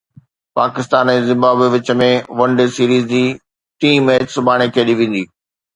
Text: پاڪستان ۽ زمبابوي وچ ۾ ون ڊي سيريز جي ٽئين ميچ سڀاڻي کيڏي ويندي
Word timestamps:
پاڪستان 0.59 1.05
۽ 1.13 1.25
زمبابوي 1.27 1.67
وچ 1.75 1.87
۾ 2.01 2.09
ون 2.41 2.49
ڊي 2.61 2.67
سيريز 2.79 3.05
جي 3.13 3.23
ٽئين 3.79 3.97
ميچ 4.11 4.27
سڀاڻي 4.39 4.67
کيڏي 4.75 4.93
ويندي 5.03 5.23